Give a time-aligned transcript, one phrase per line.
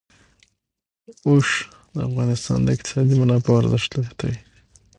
[1.27, 1.49] اوښ
[1.93, 4.39] د افغانستان د اقتصادي منابعو ارزښت زیاتوي.